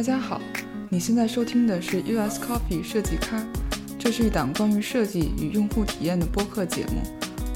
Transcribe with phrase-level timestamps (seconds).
[0.00, 0.40] 大家好，
[0.88, 3.38] 你现在收听的是 US Coffee 设计咖，
[3.98, 7.02] 这是一档关于设计与用户体验的播客节目。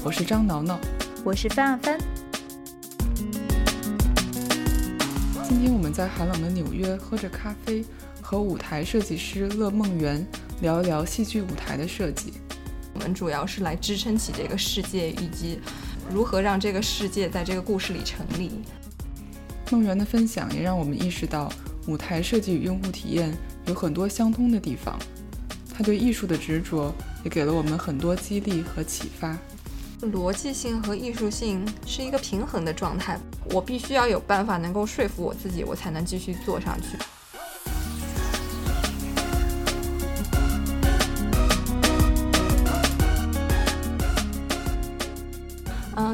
[0.03, 0.79] 我是张挠挠，
[1.23, 1.97] 我是范啊帆。
[5.41, 7.83] 今天我们在寒冷的纽约喝着咖啡，
[8.21, 10.23] 和舞台设计师乐梦圆
[10.61, 12.31] 聊一聊戏剧舞台的设计。
[12.93, 15.59] 我们主要是来支撑起这个世界，以及
[16.13, 18.51] 如何让这个世界在这个故事里成立。
[19.71, 21.51] 梦圆的分享也让我们意识到，
[21.87, 23.35] 舞台设计与用户体验
[23.67, 24.97] 有很多相通的地方。
[25.73, 26.93] 他对艺术的执着
[27.23, 29.37] 也给了我们很多激励和启发。
[30.01, 33.19] 逻辑性和艺术性是一个平衡的状态，
[33.51, 36.97] 我必须要有办法能够说服我自己，我才能继续做上去。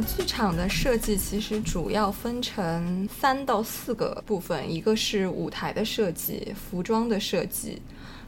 [0.01, 7.79] 嗯，剧场的设计其实主要分成三到四个部分，一个是舞台的设计、服装的设计、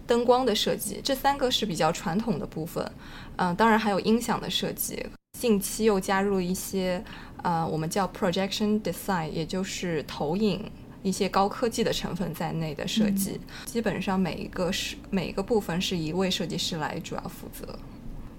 [0.05, 2.91] 灯光的设计，这三个是比较传统的部分。
[3.37, 5.03] 嗯，当然还有音响的设计，
[5.39, 7.03] 近期又加入一些
[7.41, 10.69] 呃，我们叫 projection design，也就是投影
[11.01, 13.39] 一些高科技的成分在内的设计。
[13.65, 17.79] 基本上每一个是每一个部分是一位设计师来主要负责。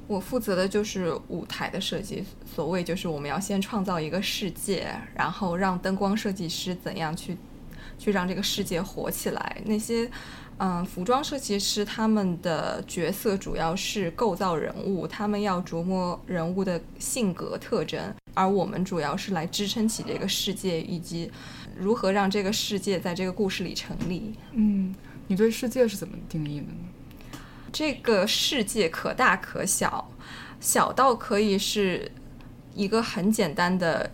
[0.06, 7.36] 我负责的就是舞台的设计，所谓就是我们要先创造一个世界，然后让灯光设计师怎样去，
[7.98, 9.62] 去让这个世界活起来。
[9.64, 10.10] 那些，
[10.58, 21.30] 嗯，服装设计师他们的角色主要是构造人物，他们要琢磨人物的性格特征，而我们主要是来支撑起这个世界，以及
[21.76, 24.34] 如何让这个世界在这个故事里成立。
[24.52, 24.94] 嗯，
[25.28, 26.74] 你对世界是怎么定义的呢？
[27.74, 30.08] 这个世界可大可小，
[30.60, 32.08] 小到可以是
[32.72, 34.08] 一个很简单的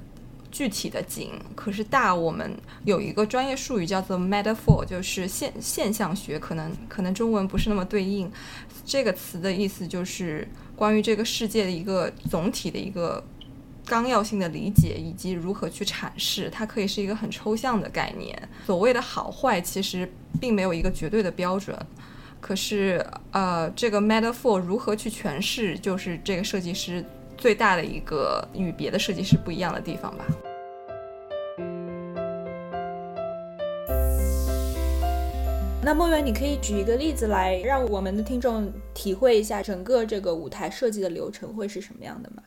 [0.50, 8.32] 具体的景，可是大，我们有一个专业术语叫做 metaphor，就是现现象学，可能可能中文不是那么对应。
[8.86, 13.22] 这个词的意思就是关于这个世界的一个总体的一个
[13.84, 16.48] 纲要性的理解，以及如何去阐释。
[16.48, 18.48] 它可以是一个很抽象的概念。
[18.64, 21.78] 所谓的好坏，其实并没有一个绝对的标准。
[22.40, 27.04] 可是，呃，这个 metaphor 如何去诠释，就是这个设计师
[27.36, 30.24] 最大的一个与别的设计师不一样的地方吧。
[35.82, 42.42] 那梦圆，你可以举一个例子来，让我们的听众体会一下整个这个舞台设计的流程会是什么样的吗？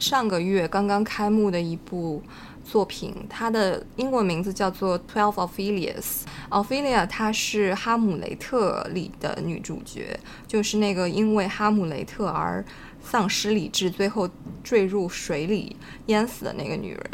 [0.00, 2.22] 上个月刚刚开幕的一部
[2.64, 6.24] 作品，它的英文名字叫做《Twelve Ophelias》。
[6.48, 10.18] Ophelia 她是《哈姆雷特》里的女主角，
[10.48, 12.64] 就是那个因为哈姆雷特而
[13.00, 14.28] 丧失理智，最后
[14.64, 17.10] 坠入水里淹死的那个女人。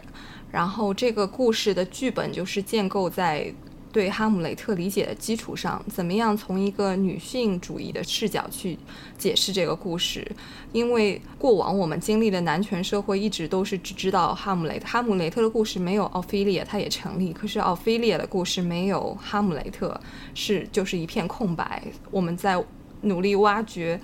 [0.50, 3.52] 然后这个故事的剧本就是建构在。
[3.96, 8.78] 对哈姆雷特理解的基础上，怎么样从一个女性主义的视角去
[9.16, 10.30] 解释这个故事？
[10.70, 17.32] 因为过往我们经历的男权社会一直都是只知道哈姆雷特，哈姆雷特的故事没有奥菲利亚，它也成立。
[17.32, 19.98] 可是奥菲利亚的故事没有哈姆雷特，
[20.34, 21.82] 是就是一片空白。
[22.10, 22.62] 我们在
[23.00, 23.98] 努力挖掘，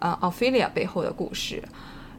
[0.00, 1.62] 呃，奥菲利亚背后的故事。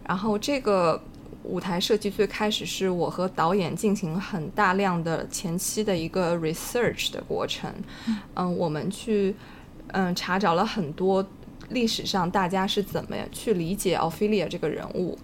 [0.07, 1.03] 然后这个。
[1.43, 7.71] 舞台设计最开始是我和导演进行很大量的前期的一个 research 的过程，
[8.35, 9.35] 嗯，我们去
[9.87, 11.25] 嗯查找了很多
[11.69, 15.17] 历史上大家是怎么去理解 Ophelia 这个人物，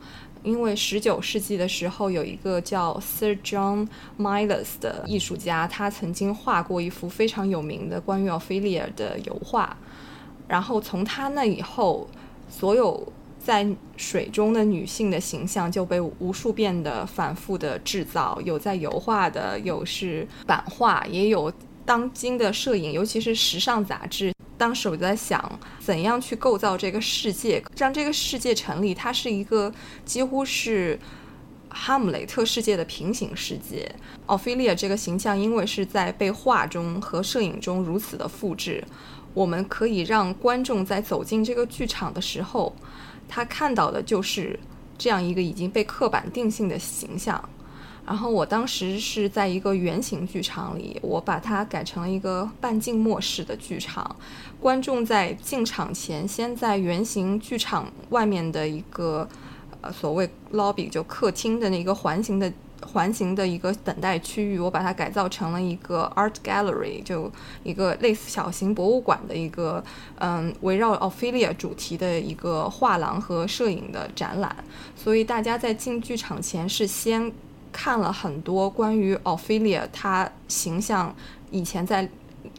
[0.43, 3.87] 因为十九世纪的时候有一个叫 Sir John
[4.17, 9.75] Miles 的艺术家，他曾经画过一幅非常有名的关于 Ophelia 的油画，
[10.47, 12.07] 然后从他那以后，
[12.49, 13.11] 所有。
[13.43, 13.67] 在
[13.97, 21.51] 水中的女性的形象就被无数遍的反复的制造，有在油画的，有是版画，也有
[21.85, 24.31] 当今的摄影，尤其是时尚杂志。
[24.57, 28.93] 当时我就在想，怎样去构造这个世界，让这个世界成立？
[28.93, 29.69] 它是一个
[30.05, 30.97] 几乎是
[31.67, 33.93] 哈姆雷特世界的平行世界。
[34.27, 38.81] 奥菲利亚这个形象，因为是在被画中和摄影中如此的复制，
[39.33, 42.73] 我们可以让观众在走进这个剧场的时候。
[43.27, 44.59] 他看到的就是
[44.97, 47.49] 这样一个已经被刻板定性的形象，
[48.05, 54.15] 然后我当时是在一个圆形剧场里，我把它改成了一个半静默式的剧场，
[54.59, 59.27] 观众在进场前先在圆形剧场外面的一个
[59.81, 62.51] 呃所谓 lobby 就客厅的那个环形的。
[62.85, 67.31] 环形的一个等待区域，我把它改造成了一个 art gallery，就
[67.63, 69.83] 一个类似小型博物馆的一个，
[70.19, 74.55] 嗯，围绕 Ophelia 主题的一个画廊和摄影的展览。
[74.95, 77.31] 所以大家在进剧场前是先
[77.71, 81.15] 看了很多关于 Ophelia 她形象
[81.51, 82.09] 以前在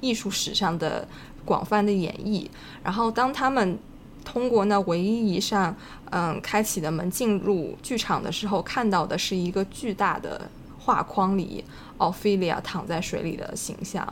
[0.00, 1.06] 艺术史上的
[1.44, 2.46] 广泛的演绎。
[2.82, 3.78] 然后当他们
[4.24, 5.76] 通过那唯一一扇
[6.10, 10.48] 嗯开启的门进入剧场的时候，看到的是一个巨大的
[10.78, 11.64] 画框里。
[11.98, 14.04] 奥菲利亚躺在水里的形象，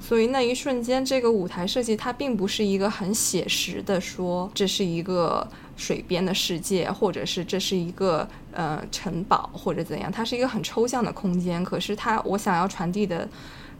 [0.00, 5.46] 所以那一瞬间，这个舞台设计它并不是一个很写实的，说这是一个
[5.76, 11.62] 水边的世界，或者是这是一个呃城堡或者怎样，它是一个很抽象的空间。
[11.62, 13.28] 可是它我想要传递的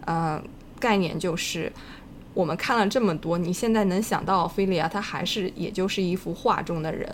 [0.04, 0.40] 呃
[0.78, 1.72] 概念就是，
[2.36, 7.10] 我们看了这么多，你现在能想到菲利亚，她还是也就是一幅画中的人，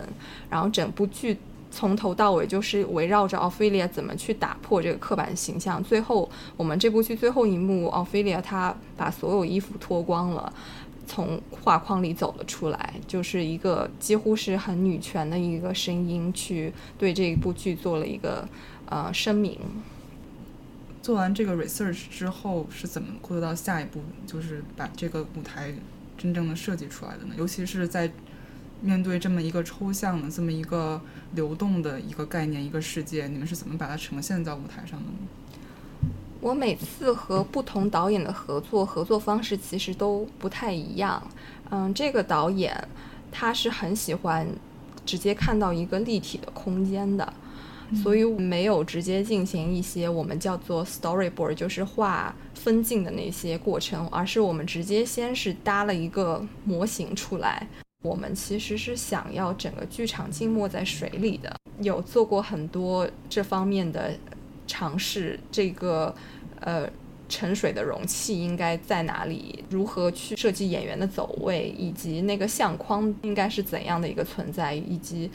[0.50, 1.38] 然后整部剧。
[1.74, 5.82] 从头到尾就是围绕着奥菲利亚怎么去打破这个刻板形象。
[5.82, 10.52] 最后，我们这部剧最后一幕，奥菲利亚她把所有衣服脱光了，
[11.06, 18.46] 从画框里走了出来，就是一个几乎是很女权的一个声音，去对这一部剧做了一个
[18.90, 19.58] 呃声明。
[21.02, 25.75] 做完这个 research 之后，是怎么过渡到下一步，就是把这个舞台
[26.16, 27.34] 真正的设计出来的呢？
[27.37, 28.10] 尤其是在。
[28.84, 31.00] 面对这么一个抽象的、这么一个
[31.37, 36.10] 流动的一个概念、一个世界，你们是怎么把它呈现在舞台上的呢？
[36.40, 41.22] 我每次和不同导演的合作，合作方式其实都不太一样。
[41.70, 42.76] 嗯，这个导演
[43.31, 44.44] 他是很喜欢
[45.06, 47.32] 直接看到一个立体的空间的，
[47.94, 57.67] 所以没有直接进行一些我们叫做 storyboard，就是画分镜的那些过程，而是我们直接先是搭了一个模型出来。
[58.03, 64.12] 我们其实是想要整个剧场浸没在水里的，有做过很多这方面的
[64.67, 65.39] 尝试。
[65.53, 66.12] 这个
[66.61, 66.89] 呃
[67.29, 69.65] 沉水的容器应该在哪里？
[69.71, 75.31] 如何去设计演员的走位，以及那个相框应该是怎样的一个存在，以及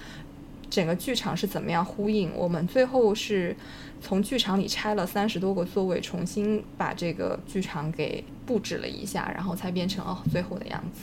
[0.70, 2.32] 整个剧场是怎么样呼应？
[2.36, 3.56] 我们最后是
[4.02, 11.02] 从剧场里拆了三十多个座位，重新把这个剧场给布置了一下，然后才变成哦最后的样子。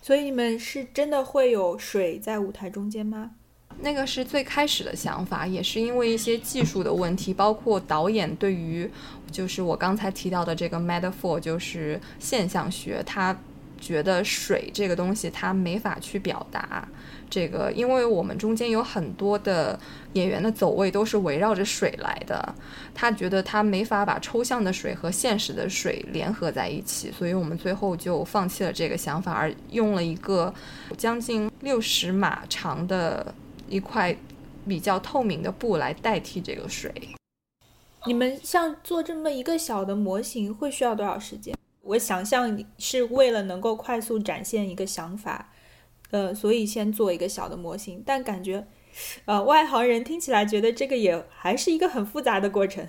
[0.00, 3.30] 所以你们是真的会有水在舞台中间吗？
[3.80, 8.88] 那个是最开始的想法，也是因为一些技术的问题，包括导演对于
[9.30, 13.36] 就是我刚才提到的这个 metaphor，就是现象学，他
[13.82, 16.88] 觉得水这个东西他没法去表达。
[17.28, 19.78] 这个，因为我们中间有很多的
[20.12, 22.54] 演员的走位都是围绕着水来的，
[22.94, 30.52] 他觉得他没法把抽象的水和现实的水联合在一起，所以我们最后就放弃了这个想法，而用了一个
[30.98, 33.34] 将近六十码长的
[33.66, 34.14] 一块
[34.68, 36.92] 比较透明的布来代替这个水。
[38.04, 41.56] 你们像做这么一个小的模型会需要多少时间？
[41.82, 45.52] 我想象是为了能够快速展现一个想法。
[46.10, 48.66] 呃，所以先做一个小的模型，但感觉，
[49.24, 52.86] 呃，外行人听起来觉得这个也还是一个很复杂的过程。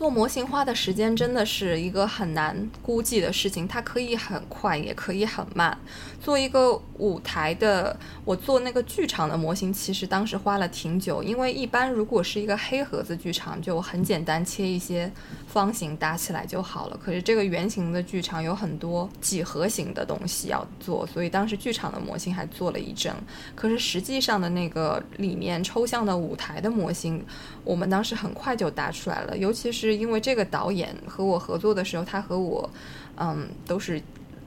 [0.00, 5.76] 做模型花的时间真的是一个很难估计的事情，它可以很快，也可以很慢。
[6.22, 7.94] 做一个舞台的，
[8.24, 15.10] 我做那个剧场的模型，其实当时花了挺久，因为一般如果是一个黑盒子剧场，就很简单，切一些
[15.46, 16.98] 方形搭起来就好了。
[17.02, 23.14] 可是这个圆形的剧场有很多几何形的东西要做，所以当时剧场的模型还做了一阵。
[23.54, 27.22] 可是实际上的那个里面抽象的舞台的模型，
[27.64, 29.89] 我们当时很快就搭出来了，尤其是。
[29.90, 32.68] 是因为这个导演和我合作的时候，他和我，
[33.16, 34.00] 嗯，都是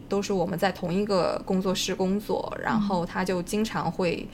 [0.07, 4.25] 都是我们在同一个工作室工作，然后他就经常会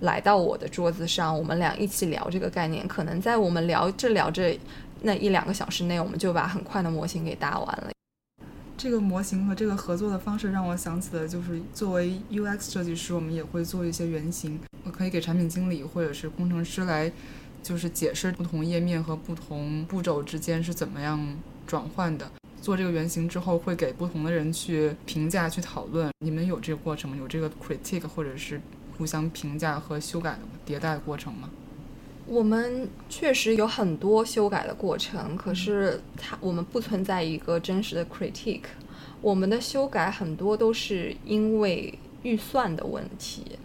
[0.00, 2.86] 来到我的桌子上，我们俩一起聊这个概念。
[2.86, 4.56] 可能在我们聊着聊着
[5.00, 7.90] 那一两个小时内，我们就把很快的模型给搭完了。
[8.76, 17.10] 这个模型和这个合作的方式让我想起了，就是作为 UX 设计师，我们也会做一些原型，我可以给产品经理或者是工程师来。
[17.62, 22.30] 就是解释不同页面和不同步骤之间是怎么样转换的。
[22.60, 26.10] 做这个原型之后，会给不同的人去评价、去讨论。
[26.20, 27.16] 你们有这个过程吗？
[27.18, 28.60] 有这个 critique 或者是
[28.96, 31.50] 互相评价和修改迭代的过程吗？
[32.24, 38.62] 我们确实有很多修改的过程，可是它我们不存在一个真实的 critique。
[39.20, 43.58] 我们的修改很多都是因为预算的问题。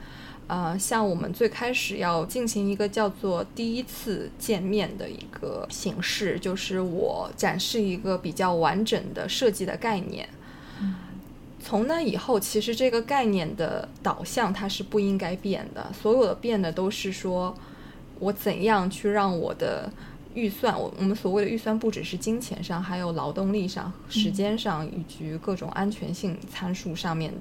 [0.48, 10.30] 呃，像我们最开始要进行一个叫做第一次见面的一个形式，就是我展示一个比较完整的设计的概念。
[11.60, 17.54] 从那以后，其实这个概念的导向它是不应该变的，所有的变的都是说
[18.20, 19.92] 我怎样去让我的
[20.34, 27.34] 预算，我我们所谓的预算不只是金钱上，还有劳动力上、时间上以及各种安全性参数上面，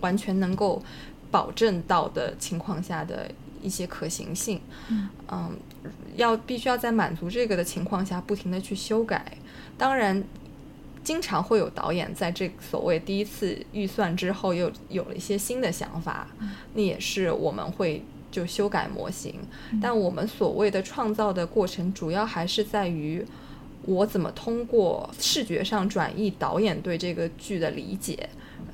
[0.00, 0.82] 完全能够。
[1.30, 3.30] 保证到的情况下的
[3.62, 4.60] 一些可行性，
[5.28, 5.56] 嗯，
[6.16, 9.24] 要必须要在满足这个的情况下不停的去修改。
[9.76, 10.22] 当然，
[11.04, 16.26] 经常会有导演在这所谓第一次预算之后，又有了一些新的想法，
[16.74, 19.34] 那也是我们会就修改模型。
[19.80, 23.24] 但我们所谓的创造的过程，主要还是在于
[23.84, 28.28] 我怎么通过视觉上转移导演对这个剧的理解，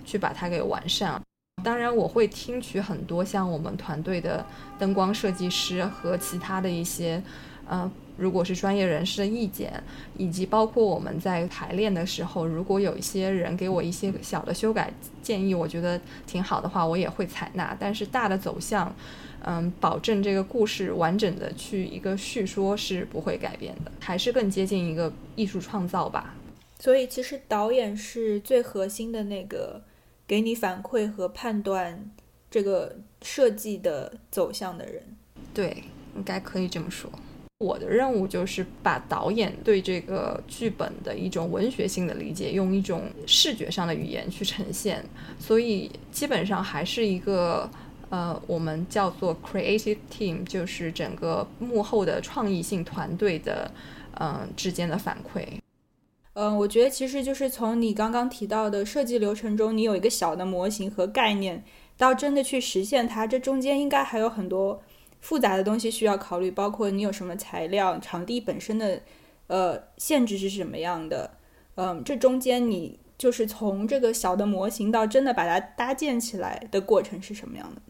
[0.05, 1.21] 去把它给完善。
[1.67, 4.47] 当然，我会听取很多像我们团队的
[4.79, 7.21] 灯光设计师和其他的一些，
[7.69, 7.91] 呃。
[8.19, 9.71] 如果是专业人士的意见，
[10.17, 17.77] 以及包括我们在排练的时候，如果有一些人给我一些小的修改建议，我觉得挺好的话，我也会采纳。
[17.79, 18.91] 但是大的走向，
[19.41, 26.35] 嗯，保证这个故事完整的去一个叙说是不会改变的，还是更接近一个艺术创造吧。
[26.79, 29.83] 所以其实导演是最核心的那个，
[30.27, 32.11] 给你反馈和判断
[32.51, 35.03] 这个设计的走向的人。
[35.55, 37.11] 对，应该可以这么说。
[37.59, 45.03] 我的任务就是把导演对这个剧本的一种文学性的理解，用一种视觉上的语言去呈现。
[45.39, 47.67] 所以基本上还是一个
[48.11, 53.71] 呃，我们叫做 creative team，就是整个幕后的创意性团队的
[54.21, 55.43] 嗯之间的反馈。
[56.39, 61.65] 嗯，我觉得其实就是从你刚刚提到的设计流程中，你有一个小的模型和概念，
[61.97, 64.83] 到真的去实现它，这中间应该还有很多。
[65.19, 69.01] 复杂的东西需要考虑，包括你有什么材料，场地本身的，
[69.49, 71.33] 呃，限制是什么样的，
[71.75, 77.81] 嗯，这中间你就是从这个小的模型到真的把它搭建起来的过程是什么样的？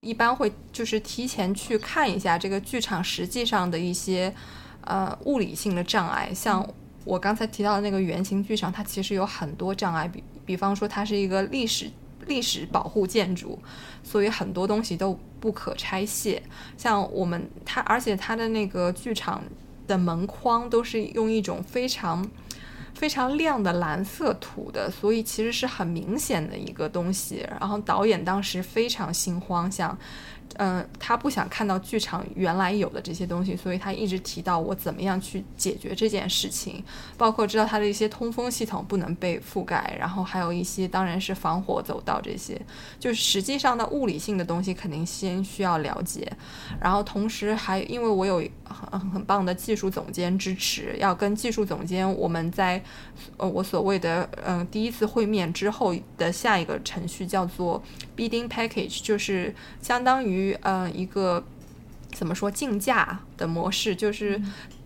[0.00, 4.34] 一般会就是提前去看一下这个剧场实际上的一些，
[4.80, 6.66] 呃，物理性的障碍，像
[7.08, 11.90] 我刚才提到的那个圆形剧场，它其实有很多障碍，比比方说它是一个历史。
[12.26, 13.58] 历史保护建筑，
[14.02, 16.42] 所以很多东西都不可拆卸。
[16.76, 19.42] 像我们它，而且它的那个剧场
[19.86, 22.30] 的门框都是用一种非常
[22.92, 27.46] 非常亮的蓝色涂的，所以其实是很明显的一个东西。
[27.58, 29.96] 然后导演当时非常心慌，想。
[30.56, 36.82] 嗯，他不想看到剧场原来有的这些东西，所以他一直提到我怎么样去解决这件事情，
[37.16, 42.60] 包括知道他的一些通风系统不能被覆盖，然后还有一些当然是防火走道这些，
[42.98, 46.26] 就是实际上的物理性的东西肯定先需要了解，
[46.80, 52.82] 然后同时还因为我有很很棒的技术总监支持，要跟技术总监我们在
[53.36, 57.80] 呃我所谓的嗯第一次会面之后的下一个程序叫做
[58.16, 60.37] bidding package，就是相当于。
[60.38, 61.42] 于呃一个
[62.12, 64.40] 怎么说竞价的模式，就是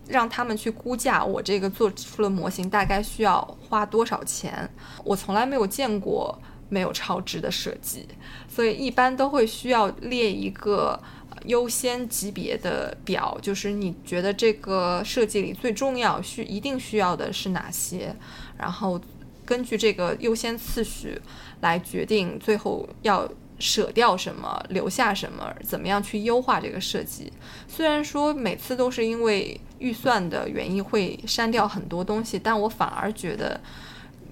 [0.07, 4.69] 让他们去估价我这个做出了模型大概需要花多少钱。
[5.03, 6.37] 我从来没有见过
[6.69, 8.05] 没有超支的设计，
[8.49, 11.01] 所以一般都会需要列一个
[11.45, 18.13] 优先级别的表，就是你觉得这个设计里最重要需一定需要的是哪些，
[18.57, 18.99] 然后
[19.45, 21.21] 根据这个优先次序
[21.61, 23.29] 来决定最后要。
[23.63, 27.31] 舍掉什么，留下什么，怎么样去优化这个设计？
[27.65, 33.57] 虽然说每次都是因为预算的原因会删掉很多东西，但我反而觉得，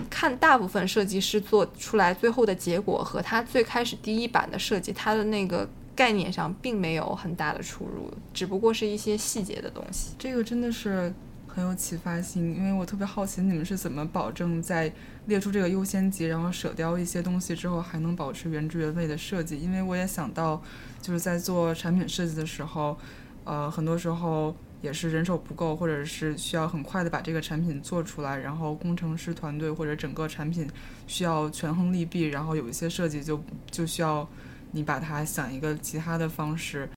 [0.10, 10.10] 看大部分设计师做出来最后的结果和他最开始第一版的设计，他的那个概念上并没有很大的出入，只不过是一些细节的东西。
[10.20, 11.14] 这个真的是。
[11.54, 14.92] 很有启发性，因为我特别好奇你们是怎么保证在
[15.26, 19.60] 列出这个优先级，然后舍掉一些东西之后，还能保持原汁原味的设计。
[19.60, 20.62] 因为我也想到，
[21.02, 22.98] 就是在做产品设计的时候，
[23.44, 30.66] 呃，很多时候也是人手不够，或者是需要很快的把这个产品做出来，然后工程师团队或者整个产品
[31.06, 34.26] 需要权衡利弊，然后有一些设计就就需要
[34.72, 36.90] 你把它想一个其他的方式。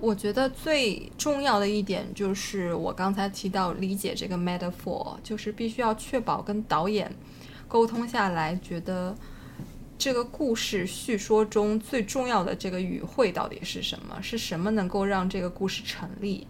[0.00, 7.14] 我觉得最重要的一点就是我刚才提到理解这个 metaphor，就是必须要确保跟导演
[7.68, 9.14] 沟通下来，觉得
[9.98, 14.18] 这个故事叙说中最重要的这个语汇到底是什么？
[14.22, 16.46] 是什么能够让这个故事成立？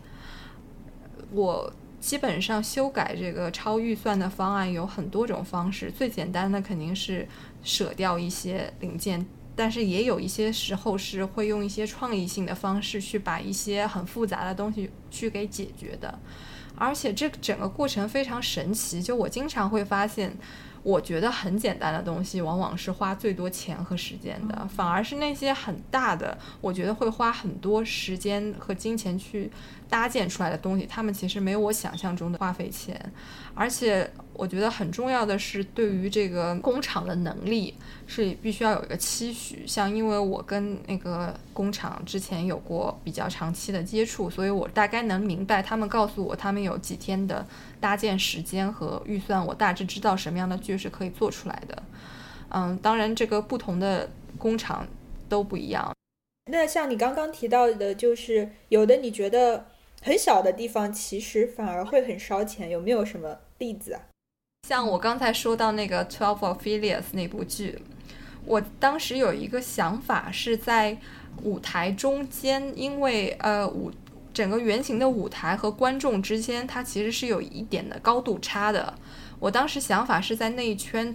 [1.32, 7.26] 我基本上修改这个超预算的方案有很多种方式，最简单的肯定是
[7.64, 9.26] 舍掉一些零件。
[9.60, 16.18] 但是也有一些时候是会用一些创意性的方式去把一些很复杂的东西去给解决的，
[16.76, 19.02] 而且这整个过程非常神奇。
[19.02, 20.34] 就我经常会发现，
[20.82, 29.50] 我觉得很简单的东西，往往是花最多钱和时间的，反而是那些很大的，我觉得会花很多时间和金钱去
[29.90, 32.98] 搭建出来的东西，他们其实没有我想象中的花费钱。
[33.54, 37.74] 而且我觉得很重要的是对于这个工厂的能力
[38.06, 39.66] 是必须要有一个期许。
[39.66, 47.46] 像因为我跟那个工厂之前有过比较长期的接触，所以我大概能明白他们告诉我他们有几天的
[47.78, 51.82] 搭建时间和预算，我大致知道什么样的剧是可以做出来的。
[52.48, 54.86] 嗯，当然这个不同的工厂
[55.28, 55.92] 都不一样。
[56.50, 59.66] 那像你刚刚提到的，就是有的你觉得
[60.00, 64.00] 很小的地方，其实反而会很烧钱，有没有什么例子啊？
[64.70, 67.76] 像我刚才说到那个《Twelve of Phileas》那部剧，
[68.44, 70.96] 我当时有一个想法是在
[71.42, 73.90] 舞台中间，因为呃舞
[74.32, 78.94] 整个圆形的舞台和观众之间，它其实是有一点的高度差的。
[79.40, 81.12] 我当时想法是在那一圈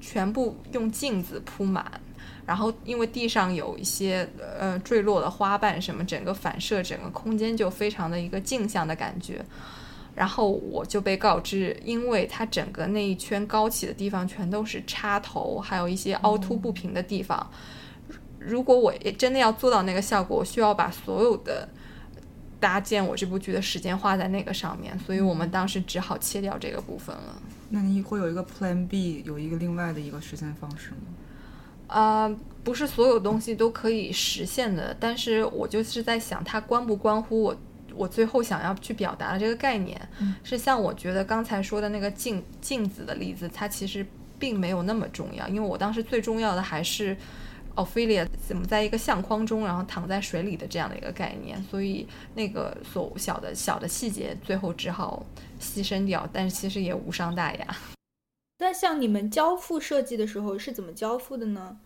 [0.00, 2.00] 全部用镜子铺满，
[2.46, 9.44] 然后因为地上有一些呃坠落的花瓣什么，整个反射整个空间就非常的一个镜像的感觉。
[10.14, 17.50] 然后我就被告知，因为它整个那一圈高起的地方全都是插头，还有一些凹凸不平的地方。
[18.38, 21.66] 如果我也真的要做到那个效果，我需要把所有的
[22.60, 27.40] 搭建我这部剧的时间花在那个上面，所以我们当时只好切掉这个部分了。
[27.70, 30.96] 那你会有一个 Plan B，有一个另外的一个实现方式吗？
[31.86, 37.56] 呃，不是所有东西都可以实现的，但是我就是在想，它关不关乎我。
[37.94, 40.00] 我最后想要去表达的这个概念，
[40.42, 44.06] 是像我觉得刚才说的那个镜镜子的例子，它其实
[44.38, 47.16] 并没有那么重要，因为我当时最重要的还是
[47.74, 55.24] Ophelia 怎么在一个相框中，然后躺在水里的这样的一个概念，所以那个所小的小的细节最后只好
[55.60, 57.76] 牺牲掉，但是其实也无伤大雅。
[58.58, 61.78] 那像你们交付设计的时候是怎么交付的呢？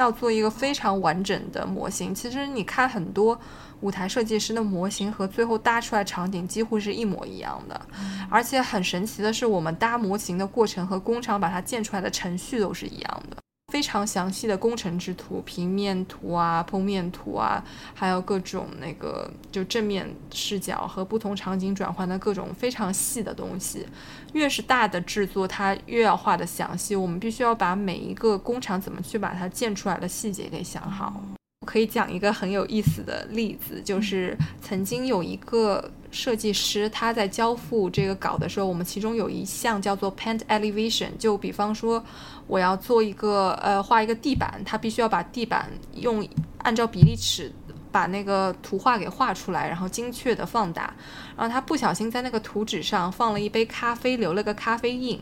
[0.00, 3.38] 要做一个非常完整的模型，其实你看很多。
[3.82, 7.80] 舞台设计师的模型和最后搭出来场景几乎是一模一样的，
[8.28, 13.38] 而且很神奇的是，我们搭模型的过程和工厂把它建出来的程序都是一样的，
[13.70, 23.86] 非常详细的工程制图、平面图啊、剖面图啊，还有各种那个就正面视角和不同场景转换的各种非常细的东西。
[24.32, 26.94] 越是大的制作，它越要画的详细。
[26.94, 31.22] 我们必须要把每一个工厂怎么去把它建出来的细节给想好。
[31.66, 42.04] 可以讲一个很有意思的例子，就是曾经有一个设计师，他在交付这个稿的时候，我们其中有一项叫做 paint elevation，就比方说
[42.46, 46.26] 我要做一个呃画一个地板，他必须要把地板用
[46.58, 47.52] 按照比例尺
[47.92, 50.94] 把那个图画给画出来，然后精确的放大，
[51.36, 55.20] 然后他不小心在那个图纸上放了一杯咖啡，留了个咖啡印，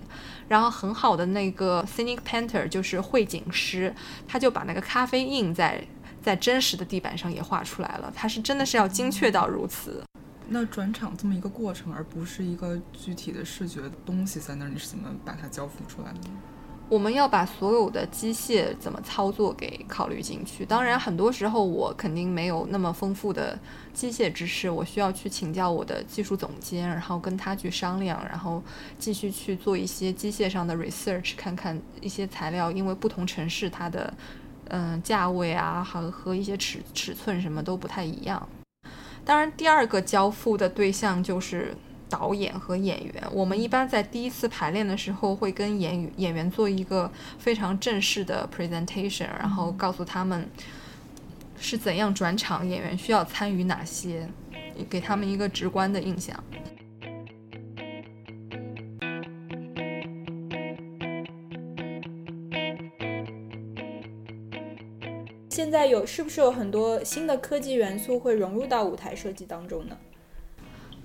[0.48, 3.94] 然后很好的那个 scenic painter 就是绘景师，
[4.26, 5.84] 他就把那个咖啡印在。
[6.20, 10.02] 在真实的地板上也画出来了，它是真的是要精确到如此。
[10.48, 16.18] 那转场这么一个过程，而不是一个具体的视觉东西在那儿，你是怎么把它交付出来的？
[16.88, 20.64] 我们要把所有的机械怎么操作给考虑进去。
[20.64, 23.58] 当然，很多时候我肯定没有那么丰富的
[23.92, 28.62] 机械知识，我需要去请教我的技术总监，然后跟他去商量，然后
[28.98, 34.12] 继续去做一些机械上的 research，看看一些材料，因为不同城市它的。
[34.70, 38.46] 嗯，价位啊，和和一些尺尺寸什么都不太一样。
[39.28, 41.76] 当然，第二个交付的对象就是
[42.08, 43.22] 导演和演员。
[43.30, 50.48] 我们一般在第一次排练的时候，会跟演演员做一个非常正式的 presentation，然后告诉他们
[51.58, 54.26] 是怎样转场，演员需要参与哪些，
[54.88, 56.42] 给他们一个直观的印象。
[65.58, 69.96] 现在有是不是有很多新的科技元素会融入到舞台设计当中呢？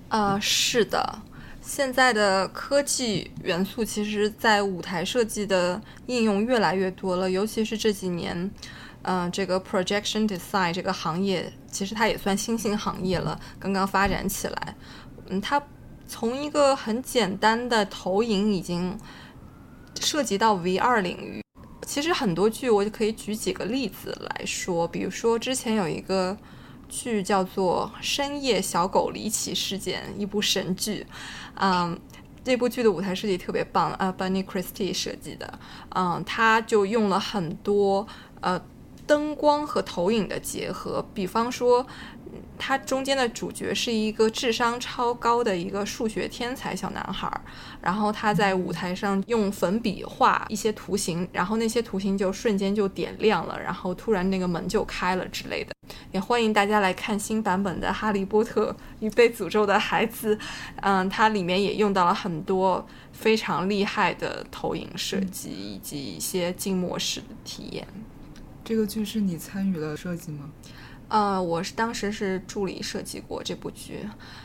[0.09, 1.23] 啊，是的，
[1.59, 8.51] 现在的科技元素其实，在舞台设计的应用越来越多了，尤其是这几年，
[9.01, 14.75] 嗯，这个 projection design 这个行业其实它也算新兴行业了，刚刚发展起来。
[15.29, 15.59] 嗯，它
[16.07, 18.95] 从一个很简单的投影已经
[19.99, 21.42] 涉及到 VR 领域。
[21.93, 24.87] 其实很多剧，我就可以举几个例子来说。
[24.87, 26.35] 比如说，之前有一个
[26.89, 31.05] 剧叫做《深夜小狗离奇事件》，一部神剧。
[31.53, 31.95] 嗯，
[32.43, 35.59] 这部剧的舞台设计特别棒，呃，Bunny Christie 设计的。
[35.89, 38.07] 嗯，他就用了很多
[38.41, 38.59] 呃
[39.05, 41.85] 灯光和投影的结合，比方说。
[42.57, 47.29] 它中间的主角是一个智商超高的一个数学天才小男孩，
[47.81, 55.73] 然后他在舞台上用粉笔画一些图形，然后那些图形就瞬间就点亮了，然后突然那个门就开了之类的。
[56.11, 60.35] 也欢迎大家来看新版本的《哈利波特与被诅咒的孩子》，
[60.77, 67.85] 嗯，它里面也用到了很多非常厉害的投影设计以及一些静默式的体验。
[68.63, 70.49] 这个剧是你参与了设计吗？
[71.13, 73.99] 呃，我是当时是助理设计过这部剧，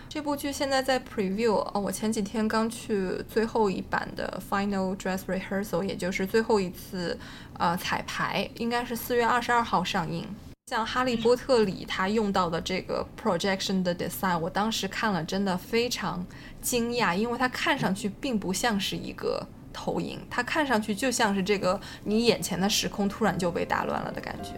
[0.06, 1.54] 这部剧现在在 preview。
[1.72, 7.18] 呃，我前几天刚去最后一版的 final dress rehearsal，也就是最后一次
[7.54, 10.28] 呃彩排，应该是四月二十二号上映。
[10.66, 16.22] 像《哈利波特》里他用到的这个 projection 的 design，我当时看了真的非常
[16.60, 24.50] 惊讶，因为它看上去并不像是一个投影，它看上去就像是这个你眼前的时空突然就被打乱了的感觉。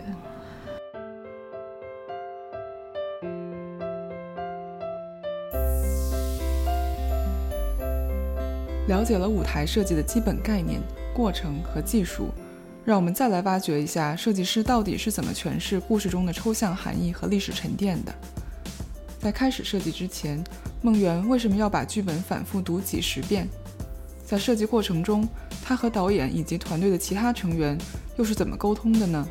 [8.90, 10.80] 了解了舞台设计的基本概念、
[11.14, 12.30] 过程和技术，
[12.84, 18.12] 让我们再来挖掘一下设计师到底是怎么诠释故事中的抽象含义和历史沉淀的。
[19.20, 20.42] 在开始设计之前，
[20.82, 23.46] 梦圆为什么要把剧本反复读几十遍？
[24.24, 25.24] 在设计过程中，
[25.62, 27.78] 他和导演以及团队的其他成员
[28.16, 29.24] 又是怎么沟通的呢？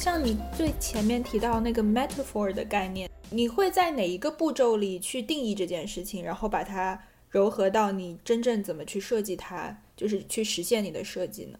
[0.00, 3.10] 像你最前面提到那个 metaphor 的概念。
[3.28, 6.98] 你会在哪一个步骤里去定义这件事情，然后把它
[7.30, 11.58] 糅合到你真正怎么去设计它，就是去实现你的设计呢？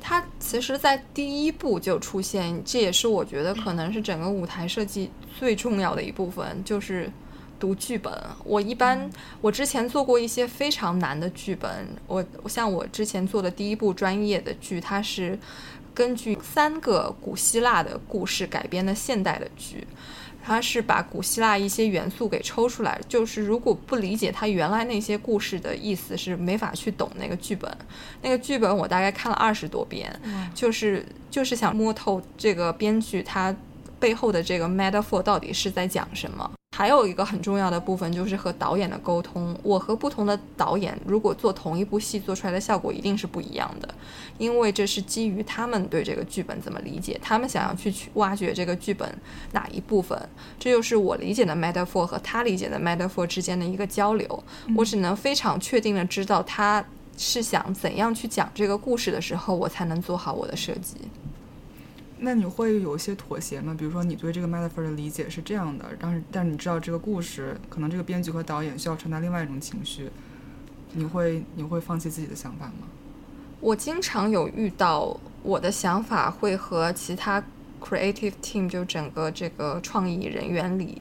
[0.00, 7.08] 它其实，在第一步就出现，这也是我觉得可能是整个舞台设计最重要的一部分，就是
[7.60, 8.12] 读剧本。
[8.44, 9.08] 我一般，
[9.40, 15.38] 我之前做过一些非常难的剧本，我像我之前做的第一部专业的剧，它是
[15.98, 19.84] 根据三个古希腊的故事改编的现代的剧。
[20.40, 27.70] 它是把古希腊一些元素给抽出来，就是如果不理解它原来那些故事的意思，是没法去懂那个剧本。
[28.22, 30.08] 那个剧本我大概看了二十多遍，
[30.54, 33.54] 就是就是想摸透这个编剧他
[33.98, 36.50] 背后的这个 metaphor 到底是在讲什么。
[36.78, 39.52] 还有一个很重要的部分就是和导演的沟通。
[39.64, 43.92] 我和不同的导演如果做同一部戏，做出来的效果一定是不一样的，
[44.38, 49.12] 因为这是基于他们对这个剧本怎么理解，他们想要去去挖掘这个剧本
[49.50, 50.16] 哪一部分。
[50.56, 54.44] 这就是我理解的 metaphor 和他理解的 metaphor 之间的一个交流。
[54.76, 56.84] 我只能非常确定的知道他
[57.16, 60.94] 是想怎样去讲这个故事的时候，我才能做好我的设计。
[62.20, 63.74] 那你会有一些妥协吗？
[63.78, 70.10] 比如说，你对这个 metaphor 的理解是这样的，但是但是你知道这个故事可能这个编剧和导演需要传达另外一种情绪，
[70.94, 72.88] 你会你会放弃自己的想法吗？
[73.60, 77.42] 我经常有遇到我的想法会和其他
[77.80, 81.00] creative team 就整个这个创意人员里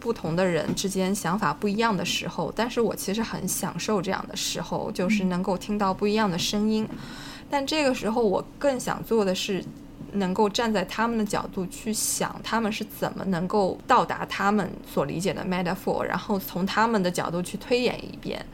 [0.00, 6.88] 不同的人之间想法不一样的时候，但是我其实很享受这样的时候，就是能够听到不一样的声音。
[7.48, 9.64] 但这个时候我更想做的是。
[10.14, 18.44] 能够站在他们的角度去想，他们是怎么能够到达他们所理解的 metaphor，然后从他们的角度去推演一遍。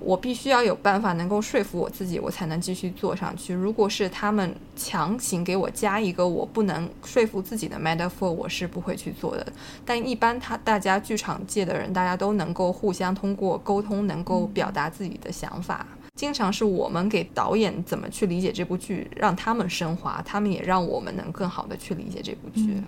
[0.00, 3.52] 我必须要有办法能够说服我自己，我才能继续做上去。
[3.52, 9.44] 如果是他们强行给我加一个我不能说服自己的 metaphor，我是不会去做的。
[9.84, 15.84] 但一般他大家剧场界的人，大家都能够互相通过沟通，能够表达自己的想法。
[16.18, 22.82] 经常是我们给导演怎么去理解这部剧，让他们升华，他们也让我们能更好的去理解这部剧。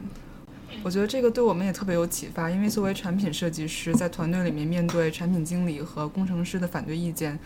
[0.83, 7.39] 我觉得这个对我们也特别有启发，因为作为产品设计师，在团队里面面对产品经理和工程师的反对意见，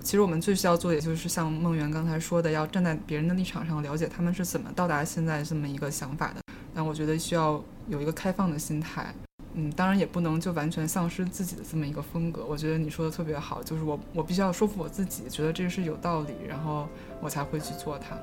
[0.00, 6.40] 其实我们最需要做，的，也就是像梦圆刚才说的，要站在别人的立场上，了解他们是怎么到达现在这么一个想法的。
[6.74, 9.14] 但我觉得需要有一个开放的心态。
[9.58, 12.44] 嗯，当然也不能就完全丧失自己的这么一个风格。
[12.44, 16.86] 我觉得你说的特别好，就是我我必须要说服我自己，觉得这是有道理，然后
[17.22, 18.18] 我才会去做它。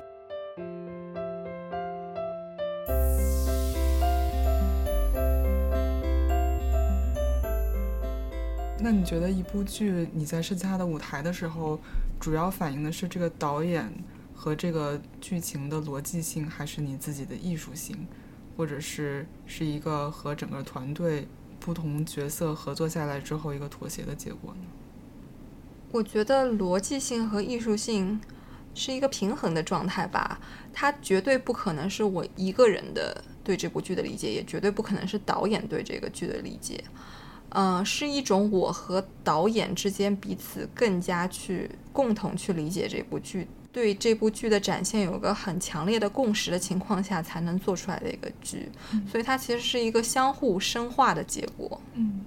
[8.78, 11.80] 那你觉得一部剧你在设计它的舞台的时候，
[12.20, 13.92] 主要反映的是这个导演
[14.32, 18.06] 和这个剧情的逻辑性，还是你自己的艺术性？
[18.56, 21.26] 或者是是一个和整个团队
[21.58, 24.60] 不同角色合作下来之后一个妥协的结果呢？
[25.92, 28.20] 我觉得逻辑性和艺术性
[28.74, 30.40] 是一个平衡的状态吧。
[30.72, 36.82] 它绝对不可能是我一个人的对这部剧的理解，也绝对不可能是导演对这个剧的理解。
[37.50, 48.70] 嗯，是一种我和导演之间彼此更加去共同去理解这部剧对这部剧的展现有个很强烈的共识的情况下才能做出来的一个剧，
[49.10, 51.80] 所以它其实是一个相互深化的结果。
[51.94, 52.20] 嗯，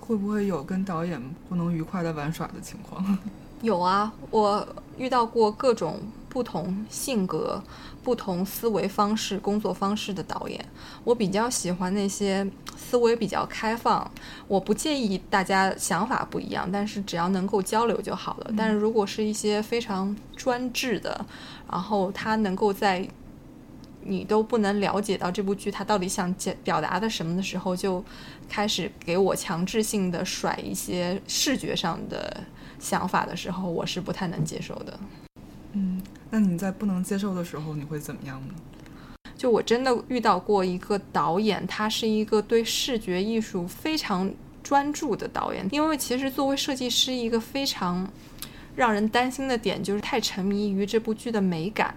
[0.00, 3.18] 会不会有跟导演不能愉快的玩耍的情况？
[3.60, 4.66] 有啊，我
[4.96, 6.00] 遇到过各种
[6.32, 7.62] 不同性格、
[8.02, 10.64] 不同思维方式、工作方式的导演。
[11.04, 14.10] 我比较喜欢那些思维比较开放，
[14.48, 18.50] 我不介意大家想法不一样，但是只要能够交流就好了。
[18.56, 21.22] 但是如果是一些非常专制的，
[21.70, 23.06] 然后他能够在
[24.00, 28.02] 你都不能了解到这部剧他到底想表表达的什么的时候，就
[28.48, 32.42] 开始给我强制性的甩一些视觉上的。
[32.80, 34.98] 想法的时候，我是不太能接受的。
[36.34, 38.54] 那你在不能接受的时候，你会怎么样呢？
[39.36, 45.68] 就我真的遇到过一个导演，他是一个对视觉艺术非常专注的导演。
[45.70, 48.08] 因为其实作为设计师，一个非常
[48.74, 51.94] 让人担心的点就是太沉迷于这部剧的美感，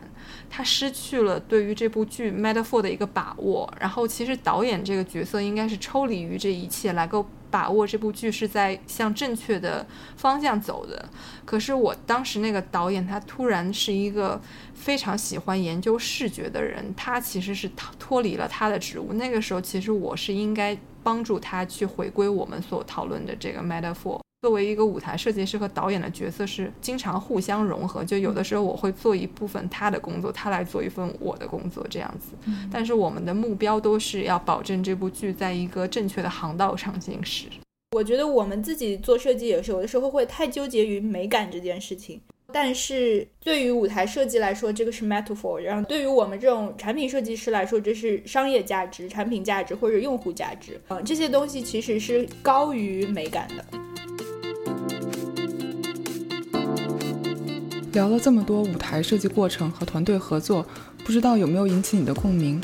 [0.50, 3.74] 他失去了对于这部剧 metaphor 的一个把握。
[3.80, 7.26] 然后，其实导演这个角色应该是抽离于这一切来够。
[7.56, 9.88] 把握这部剧是在向正确的
[10.18, 11.08] 方向走的，
[11.46, 14.42] 可是我当时那个导演他突然是一个
[14.74, 19.14] 非常喜欢研究视觉的人，他其实是脱离了他的职务。
[19.14, 24.20] 那个时候其实我是应该帮助他去回归我们所讨论的这个 metaphor。
[24.46, 32.36] 作为一个舞台设计师和导演的角色是经常互相融合，就有的时候我会做一部分他的工作，他来做一份我的工作这样子。
[32.72, 37.48] 但是我们的目标都是要保证这部剧在一个正确的航道上行驶。
[37.94, 42.22] 我觉得我们自己做设计也是有的时候会太纠结于美感这件事情，
[42.54, 50.80] 但是对于舞台设计来说，这个是 metaphor；然后对于我们这种产品设计师来说，这是商业价值、产品价值或者用户价值。
[50.90, 53.66] 嗯，这些东西其实是高于美感的。
[57.96, 60.68] 聊了这么多舞台设计过程和团队合作，
[61.06, 62.60] 不知道有没有引起你的共鸣？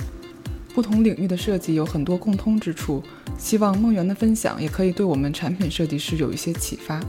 [0.75, 3.01] 不同领域的设计有很多共通之处，
[3.37, 6.99] 希望梦圆的分享也可以对我们产品设计师有一些启发。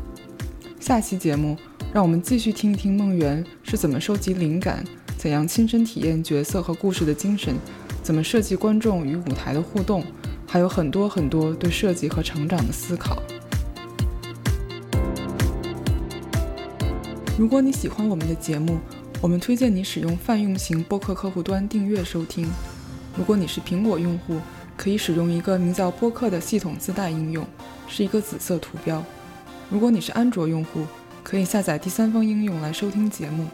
[0.79, 1.57] 下期节目，
[1.93, 4.85] 让我们继续听一听梦圆是怎么收集灵感，
[5.17, 7.57] 怎样亲身体验角色和故事的精神，
[8.05, 10.05] 怎么设计观众与舞台的互动，
[10.47, 13.21] 还有很多很多对设计和成长的思考。
[17.39, 18.79] 如果你喜欢我们的节目，
[19.23, 22.47] 我们推荐你使用泛用型播客客户端订阅收听。
[23.17, 24.39] 如果你是苹果用户，
[24.77, 27.47] 可以使用一个名叫播客的系统自带应用，
[27.89, 29.03] 是一个紫色图标。
[29.71, 30.85] 如果你是安卓用户，
[31.23, 33.47] 可以下载第三方应用来收听节目。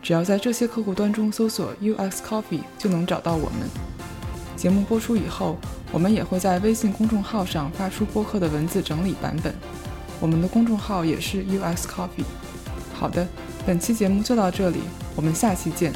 [0.00, 3.68] 只要在这些客户端中搜索 UX Coffee，就能找到我们。
[4.54, 5.56] 节目播出以后，
[5.90, 9.52] 我们也会在微信公众号上发出播客的文字整理版本。
[10.20, 12.24] 我们的公众号也是 UX Coffee。
[12.98, 13.24] 好的，
[13.64, 14.80] 本期节目就到这里，
[15.14, 15.92] 我们下期见。